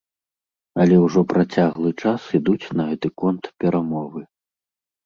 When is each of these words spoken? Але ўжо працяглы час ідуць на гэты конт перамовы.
Але 0.83 0.95
ўжо 1.01 1.19
працяглы 1.35 1.91
час 2.03 2.21
ідуць 2.41 2.71
на 2.81 2.89
гэты 2.89 3.07
конт 3.25 3.43
перамовы. 3.67 4.21